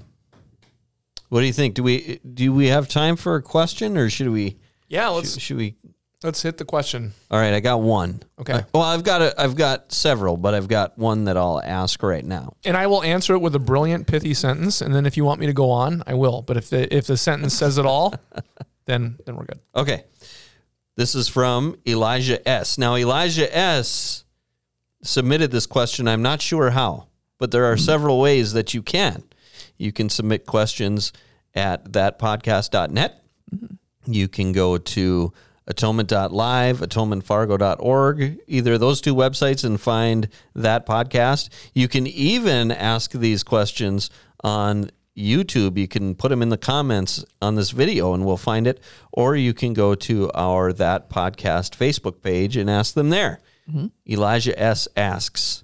[1.30, 1.76] what do you think?
[1.76, 4.58] Do we do we have time for a question, or should we?
[4.88, 5.76] Yeah, let's Should, should we?
[6.24, 7.14] let's hit the question.
[7.30, 8.22] All right, I got one.
[8.40, 8.54] Okay.
[8.54, 12.02] Uh, well, I've got a, I've got several, but I've got one that I'll ask
[12.02, 12.56] right now.
[12.66, 14.82] and I will answer it with a brilliant, pithy sentence.
[14.82, 16.42] And then if you want me to go on, I will.
[16.42, 18.14] But if the if the sentence says it all,
[18.86, 19.60] then then we're good.
[19.76, 20.04] Okay.
[20.98, 22.78] This is from Elijah S.
[22.78, 24.24] Now, Elijah S.
[25.04, 26.08] submitted this question.
[26.08, 29.24] I'm not sure how, but there are several ways that you can.
[29.78, 31.12] You can submit questions
[31.54, 33.22] at thatpodcast.net.
[34.08, 35.34] You can go to
[35.68, 41.50] atonement.live, atonementfargo.org, either those two websites, and find that podcast.
[41.74, 44.10] You can even ask these questions
[44.44, 45.78] on YouTube.
[45.78, 48.82] You can put them in the comments on this video and we'll find it.
[49.12, 53.40] Or you can go to our That Podcast Facebook page and ask them there.
[53.70, 53.88] Mm-hmm.
[54.08, 54.88] Elijah S.
[54.96, 55.64] asks,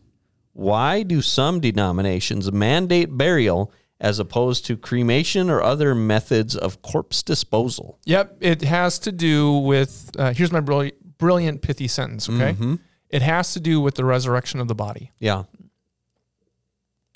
[0.53, 7.23] Why do some denominations mandate burial as opposed to cremation or other methods of corpse
[7.23, 7.97] disposal?
[8.05, 10.11] Yep, it has to do with.
[10.19, 12.27] Uh, here's my brilliant, brilliant pithy sentence.
[12.27, 12.75] Okay, Mm-hmm.
[13.09, 15.11] it has to do with the resurrection of the body.
[15.19, 15.43] Yeah.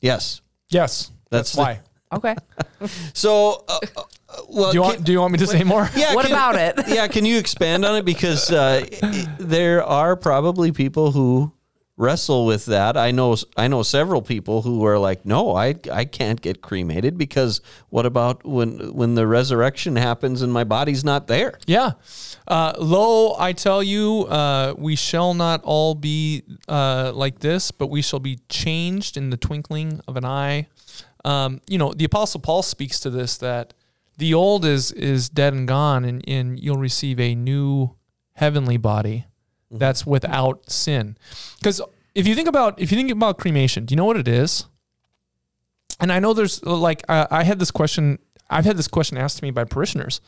[0.01, 0.41] Yes.
[0.69, 1.79] Yes, That's that's, the- why.
[2.13, 2.35] Okay.
[3.13, 4.03] So, uh, uh,
[4.47, 5.03] well, Do you can- want?
[5.03, 5.89] Do you want me to say more?
[5.97, 6.87] yeah, what can- about it?
[6.87, 8.05] yeah, can you expand on it?
[8.05, 8.85] Because uh,
[9.39, 11.51] there are probably people who
[11.97, 12.97] wrestle with that.
[12.97, 17.17] I know, I know several people who are like, "No, I, I can't get cremated
[17.17, 21.91] because what about when when the resurrection happens and my body's not there?" Yeah.
[22.47, 27.87] Uh, lo, I tell you, uh, we shall not all be uh, like this, but
[27.87, 30.67] we shall be changed in the twinkling of an eye.
[31.23, 33.73] Um, you know, the Apostle Paul speaks to this that
[34.17, 37.95] the old is is dead and gone, and, and you'll receive a new
[38.33, 39.25] heavenly body
[39.71, 41.17] that's without sin.
[41.57, 41.81] Because
[42.13, 44.65] if you think about if you think about cremation, do you know what it is?
[45.99, 48.19] And I know there's like I, I had this question.
[48.49, 50.21] I've had this question asked to me by parishioners.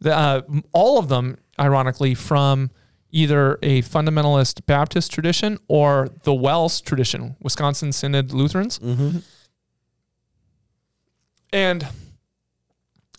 [0.00, 0.42] The, uh,
[0.72, 2.70] all of them, ironically, from
[3.10, 8.78] either a fundamentalist Baptist tradition or the WELS tradition, Wisconsin Synod Lutherans.
[11.52, 11.86] And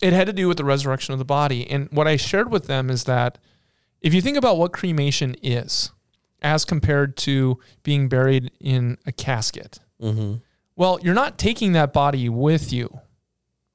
[0.02, 1.68] it had to do with the resurrection of the body.
[1.68, 3.38] And what I shared with them is that
[4.06, 5.90] if you think about what cremation is,
[6.40, 10.34] as compared to being buried in a casket, Mm-hmm.
[10.76, 13.00] well, you're not taking that body with you,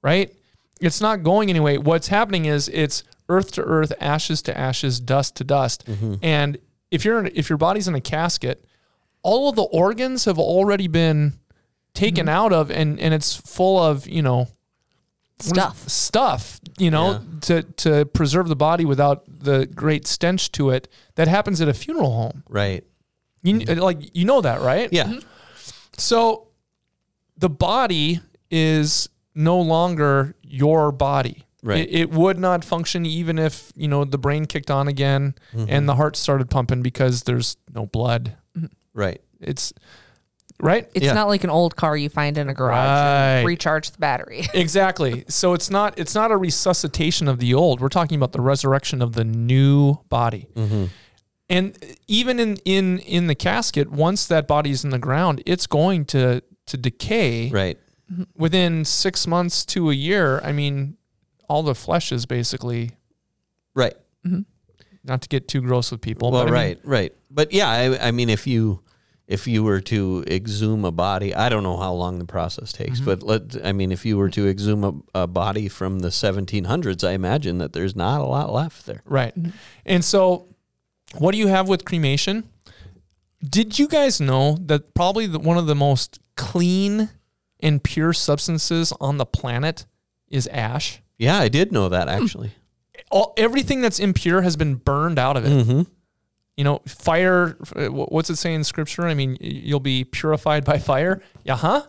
[0.03, 0.31] right?
[0.79, 1.77] It's not going anyway.
[1.77, 5.83] What's happening is it's earth to earth, ashes to ashes, dust to dust.
[6.21, 6.59] And
[6.91, 8.63] if you're if your body's in a casket,
[9.23, 11.33] all of the organs have already been
[11.95, 14.47] taken out of, and and it's full of you know
[15.39, 15.89] Stuff.
[15.89, 17.19] stuff, you know, Yeah.
[17.41, 21.73] to to preserve the body without the great stench to it that happens at a
[21.73, 22.43] funeral home.
[22.49, 22.83] Right.
[23.43, 24.89] You like you know that, right?
[24.91, 25.19] Yeah.
[25.97, 26.47] So
[27.37, 31.45] the body is no longer your body.
[31.63, 31.87] Right.
[31.87, 35.65] It, it would not function even if, you know, the brain kicked on again Mm-hmm.
[35.69, 38.35] and the heart started pumping because there's no blood.
[38.93, 39.21] Right.
[39.39, 39.71] It's
[40.61, 40.89] right?
[40.93, 41.13] It's Yeah.
[41.13, 42.75] not like an old car you find in a garage.
[42.87, 43.37] Right.
[43.39, 44.47] And recharge the battery.
[44.53, 45.25] exactly.
[45.27, 47.81] So it's not it's not a resuscitation of the old.
[47.81, 50.47] We're talking about the resurrection of the new body.
[50.55, 50.85] Mm-hmm.
[51.49, 55.67] And even in in in the casket, once that body is in the ground, it's
[55.67, 57.49] going to to decay.
[57.49, 57.77] Right.
[58.35, 60.97] within six months to a year, I mean,
[61.47, 62.91] all the flesh is basically
[63.73, 63.95] Right.
[64.25, 64.41] Mm-hmm.
[65.05, 66.29] not to get too gross with people.
[66.31, 67.13] Well, but I mean, right, right.
[67.29, 68.81] But yeah, I, I mean, if you
[69.31, 72.99] if you were to exhume a body, I don't know how long the process takes,
[72.99, 73.05] Mm-hmm.
[73.05, 77.07] but let I mean, if you were to exhume a, a body from the 1700s,
[77.07, 79.01] I imagine that there's not a lot left there.
[79.05, 79.33] right.
[79.85, 80.47] And so,
[81.17, 82.43] what do you have with cremation?
[83.43, 87.09] Did you guys know that probably the, one of the most clean
[87.59, 89.85] and pure substances on the planet
[90.29, 91.01] is ash?
[91.17, 92.51] Yeah, I did know that actually.
[93.09, 95.49] All everything that's impure has been burned out of it.
[95.49, 95.81] Mm-hmm.
[96.57, 97.57] You know, fire.
[97.75, 99.03] uh, What's it say in scripture?
[99.07, 101.21] I mean, you'll be purified by fire.
[101.43, 101.83] Yeah, huh?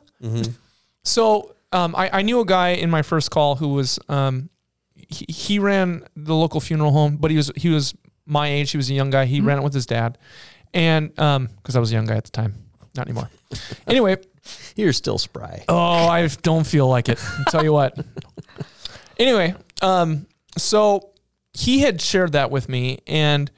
[1.04, 4.50] So um, I, I knew a guy in my first call who was um,
[4.94, 7.94] he, he ran the local funeral home, but he was he was
[8.24, 8.70] my age.
[8.70, 9.24] He was a young guy.
[9.26, 10.16] He ran it with his dad,
[10.72, 12.54] and because I was a young guy at the time,
[12.94, 13.28] not anymore.
[13.88, 14.16] anyway,
[14.76, 15.64] You're still spry.
[15.68, 15.76] Oh,
[16.08, 17.22] I don't feel like it.
[17.38, 17.98] I'll tell you what.
[19.18, 21.10] Anyway, um, so
[21.52, 23.50] he had shared that with me and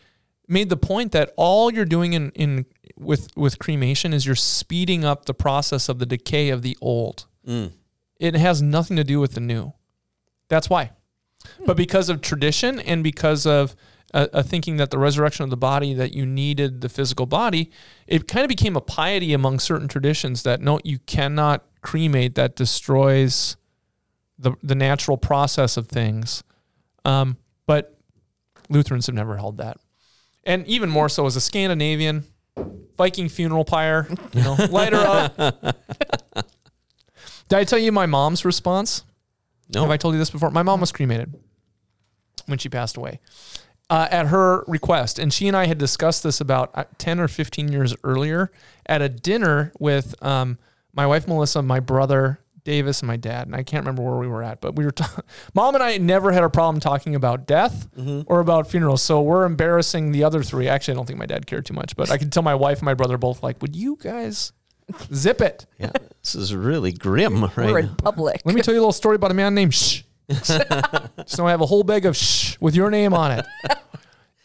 [0.49, 5.05] made the point that all you're doing in, in with with cremation is you're speeding
[5.05, 7.27] up the process of the decay of the old.
[7.47, 7.73] Mm.
[8.19, 9.73] It has nothing to do with the new.
[10.49, 10.93] That's why.
[11.67, 13.75] But because of tradition and because of
[14.13, 17.71] a, a thinking that the resurrection of the body that you needed the physical body,
[18.07, 22.35] it kind of became a piety among certain traditions that no, you cannot cremate.
[22.35, 23.57] That destroys
[24.39, 26.45] the the natural process of things.
[27.05, 27.99] Um, but
[28.71, 29.79] Lutherans have never held that,
[30.47, 32.25] and even more so as a Scandinavian
[32.97, 34.07] Viking funeral pyre.
[34.33, 35.37] You know, light her up.
[37.49, 39.05] Did I tell you my mom's response?
[39.75, 39.83] No.
[39.83, 40.51] Have I told you this before?
[40.51, 41.35] My mom was cremated
[42.47, 43.21] when she passed away
[43.91, 45.19] uh, at her request.
[45.19, 48.51] And she and I had discussed this about uh, 10 or 15 years earlier
[48.87, 50.59] at a dinner with um,
[50.93, 54.27] my wife, Melissa, my brother, Davis and my dad, and I can't remember where we
[54.27, 54.91] were at, but we were.
[54.91, 55.21] Ta-
[55.55, 57.89] Mom and I never had a problem talking about death
[58.27, 60.67] or about funerals, so we're embarrassing the other three.
[60.69, 62.79] Actually, I don't think my dad cared too much, but I could tell my wife
[62.79, 64.53] and my brother both like, "Would you guys
[65.13, 65.91] zip it?" Yeah,
[66.23, 67.57] this is really grim, right?
[67.57, 68.41] We're in public.
[68.45, 70.03] Let me tell you a little story about a man named Shh.
[71.27, 73.45] so I have a whole bag of Shh with your name on it.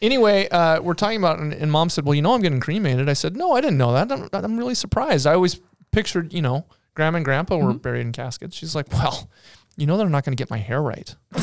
[0.02, 3.10] Anyway, uh, we're talking about, and, and mom said, Well, you know, I'm getting cremated.
[3.10, 4.12] I said, No, I didn't know that.
[4.12, 5.28] I'm, I'm really surprised.
[5.28, 5.60] I always
[5.92, 6.66] pictured, you know,
[7.00, 7.78] grandma and grandpa were mm-hmm.
[7.78, 8.58] buried in caskets.
[8.58, 9.30] She's like, Well,
[9.78, 11.16] you know, they're not going to get my hair right.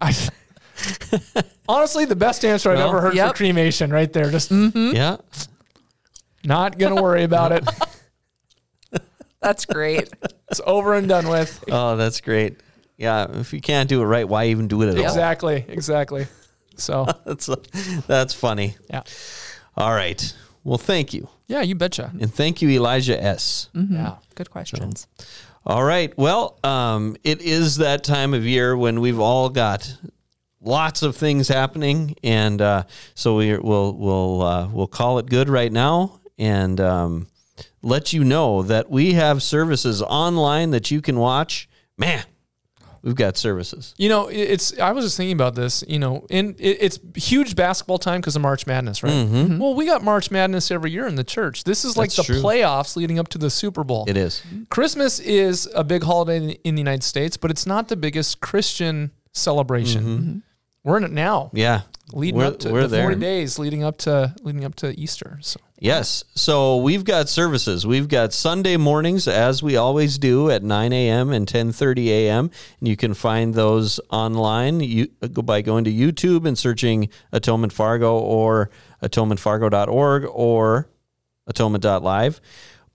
[0.00, 0.14] I,
[1.68, 3.30] honestly, the best answer I've Well, ever heard Yep.
[3.30, 4.30] for cremation right there.
[4.30, 4.94] Just mm-hmm.
[4.94, 5.16] Yeah,
[6.44, 7.68] not going to worry about it.
[9.42, 10.08] That's great.
[10.50, 11.64] It's over and done with.
[11.68, 12.60] oh, that's great.
[12.98, 15.04] Yeah, if you can't do it right, why even do it at all?
[15.04, 15.64] Exactly.
[15.66, 16.26] Exactly.
[16.76, 17.48] So, That's
[18.06, 18.76] that's funny.
[18.90, 19.02] yeah.
[19.78, 20.34] All right.
[20.64, 22.12] Well, thank you, Yeah, you betcha.
[22.20, 23.68] and thank you, Elijah S.
[23.74, 24.16] Yeah.
[24.34, 25.06] Good questions.
[25.64, 26.16] All right.
[26.18, 29.96] Well, um, it is that time of year when we've all got
[30.60, 32.82] lots of things happening, and uh,
[33.14, 37.26] so we will we'll uh, we'll call it good right now, and um,
[37.82, 41.68] let you know that we have services online that you can watch.
[41.98, 42.22] Man,
[43.02, 43.94] we've got services.
[43.96, 44.78] You know, it's.
[44.78, 45.84] I was just thinking about this.
[45.88, 49.12] You know, in it, it's huge basketball time because of March Madness, right?
[49.12, 49.34] Mm-hmm.
[49.34, 49.58] Mm-hmm.
[49.58, 51.64] Well, we got March Madness every year in the church.
[51.64, 52.16] This is like Mm-hmm.
[52.16, 52.42] That's the true.
[52.42, 54.04] playoffs leading up to the Super Bowl.
[54.08, 54.42] It is.
[54.68, 58.40] Christmas is a big holiday in, in the United States, but it's not the biggest
[58.40, 60.02] Christian celebration.
[60.04, 60.38] Mm-hmm.
[60.82, 61.82] We're in it now, Yeah.
[62.12, 62.38] leading.
[62.38, 63.02] We're- up to we're the there.
[63.04, 65.38] forty days leading up to leading up to Easter.
[65.42, 66.24] So Yes.
[66.34, 67.86] So we've got services.
[67.86, 71.30] We've got Sunday mornings, as we always do, at 9 a.m.
[71.32, 72.50] and 10:30 a.m.
[72.80, 77.72] And you can find those online you, go by going to YouTube and searching Atonement
[77.72, 78.68] Fargo or
[79.02, 80.88] atonementfargo.org or
[81.46, 82.40] atonement.live.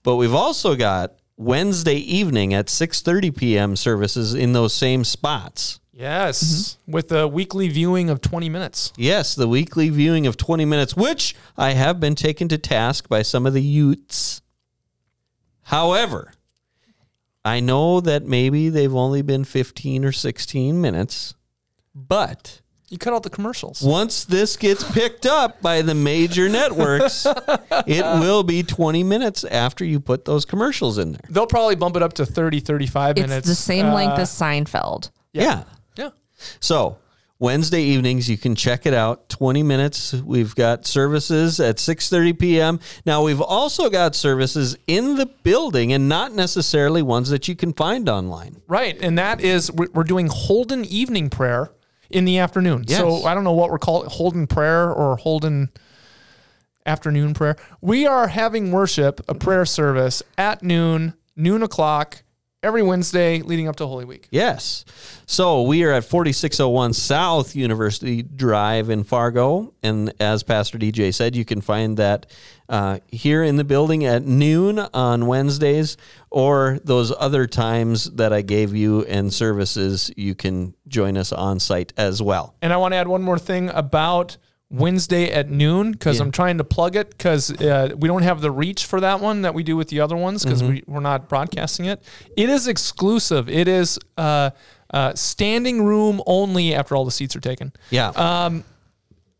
[0.02, 3.76] But we've also got Wednesday evening at 6:30 p.m.
[3.76, 5.80] services in those same spots.
[5.96, 8.92] Yes, with a weekly viewing of twenty minutes.
[8.96, 13.22] Yes, the weekly viewing of 20 minutes, which I have been taken to task by
[13.22, 14.42] some of the youths.
[15.62, 16.32] However,
[17.44, 21.34] I know that maybe they've only been 15 or 16 minutes,
[21.94, 23.82] but You cut out the commercials.
[23.82, 27.26] once this gets picked up by the major networks,
[27.86, 31.20] it will be 20 minutes after you put those commercials in there.
[31.28, 33.48] They'll probably bump it up to 30, 35 It's minutes.
[33.48, 35.10] the same length Uh, as Seinfeld.
[35.32, 35.42] yeah.
[35.42, 35.64] Yeah.
[36.60, 36.98] So
[37.38, 39.28] Wednesday evenings, you can check it out.
[39.28, 40.14] Twenty minutes.
[40.14, 42.80] We've got services at six thirty p.m.
[43.04, 47.72] Now we've also got services in the building, and not necessarily ones that you can
[47.74, 48.62] find online.
[48.66, 48.96] Right.
[49.02, 51.70] And that is, we're we're doing Holden evening prayer
[52.08, 52.84] in the afternoon.
[52.86, 53.00] Yes.
[53.00, 55.70] So I don't know what we're calling Holden prayer or Holden
[56.86, 57.56] afternoon prayer.
[57.80, 62.22] We are having worship, a prayer service at noon, noon o'clock,
[62.62, 64.26] every Wednesday leading up to Holy Week.
[64.30, 64.84] Yes.
[65.26, 69.72] So we are at 4601 South University Drive in Fargo.
[69.82, 72.26] And as Pastor DJ said, you can find that
[72.68, 75.96] uh, here in the building at noon on Wednesdays
[76.30, 81.60] or those other times that I gave you and services, you can join us on
[81.60, 82.56] site as well.
[82.62, 84.38] And I want to add one more thing about
[84.68, 86.24] Wednesday at noon because Yeah.
[86.24, 89.42] I'm trying to plug it because uh, we don't have the reach for that one
[89.42, 92.02] that we do with the other ones because we, we're not broadcasting it.
[92.36, 93.48] It is exclusive.
[93.48, 94.50] It is uh,
[94.92, 98.08] uh, standing room only after all the seats are taken Yeah.
[98.10, 98.62] Uh,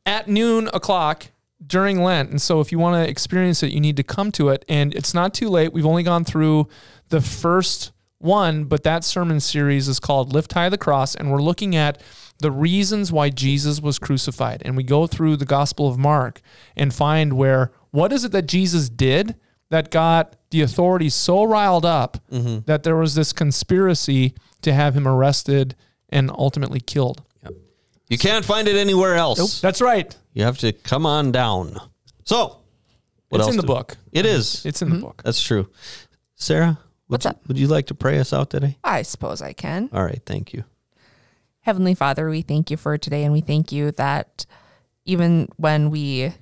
[0.05, 1.27] at noon o'clock
[1.67, 2.31] during Lent.
[2.31, 4.65] And so if you want to experience it, you need to come to it.
[4.69, 5.73] And it's not too late.
[5.73, 6.69] We've only gone through
[7.09, 11.17] the first one, but that sermon series is called Lift High the Cross.
[11.17, 12.01] And we're looking at
[12.39, 14.63] the reasons why Jesus was crucified.
[14.65, 16.41] And we go through the Gospel of Mark
[16.77, 19.37] and find where what is it that Jesus did
[19.71, 22.61] that got the authorities so riled up mm-hmm.
[22.67, 25.75] that there was this conspiracy to have him arrested
[26.09, 27.23] and ultimately killed.
[28.09, 29.61] you can't find it anywhere else.
[29.61, 30.15] That's right.
[30.33, 31.79] You have to come on down.
[32.25, 32.59] So,
[33.29, 33.97] what it's else in the do- book.
[34.13, 34.37] It mm-hmm.
[34.37, 34.65] is.
[34.65, 35.05] It's in the mm-hmm.
[35.07, 35.23] book.
[35.25, 35.69] That's true.
[36.37, 36.79] Sarah,
[37.09, 37.49] would What's you, up?
[37.49, 38.77] would you like to pray us out today?
[38.85, 39.89] I suppose I can.
[39.93, 40.21] All right.
[40.27, 40.65] Thank you.
[41.67, 44.47] Heavenly Father, we thank you for today and we thank you that
[45.05, 46.33] even when we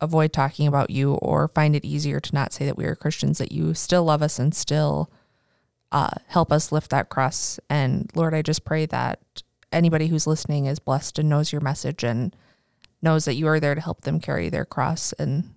[0.00, 3.38] avoid talking about you or find it easier to not say that we are Christians,
[3.38, 5.08] that you still love us and still
[5.92, 7.60] uh, help us lift that cross.
[7.70, 9.20] And Lord, I just pray that
[9.70, 12.34] anybody who's listening is blessed and knows your message and
[13.00, 15.48] knows that you are there to help them carry their cross and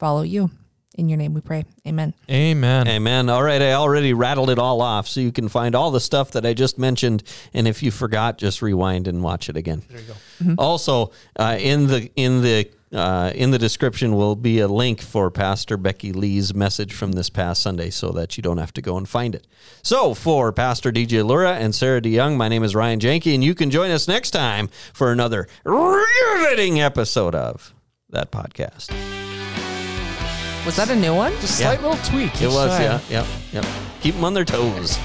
[0.00, 0.50] follow you.
[0.94, 1.64] In your name we pray.
[1.86, 2.12] Amen.
[2.30, 2.86] Amen.
[2.86, 3.28] Amen.
[3.28, 6.32] All right, I already rattled it all off, so you can find all the stuff
[6.32, 7.22] that I just mentioned.
[7.54, 9.82] And if you forgot, just rewind and watch it again.
[9.88, 10.62] There you go.
[10.62, 15.30] Also, uh, in the in the uh, in the description will be a link for
[15.30, 18.96] Pastor Becky Lee's message from this past Sunday so that you don't have to go
[18.98, 19.46] and find it.
[19.82, 23.54] So, for Pastor DJ Lura and Sarah DeYoung, my name is Ryan Janke, and you
[23.54, 27.72] can join us next time for another riveting episode of
[28.10, 29.31] that podcast.
[30.64, 31.32] Was that a new one?
[31.40, 31.68] Just Yeah.
[31.74, 32.34] slight little tweak.
[32.36, 32.82] It each was, time.
[32.82, 33.64] yeah, yep, yep.
[34.00, 34.96] Keep them on their toes.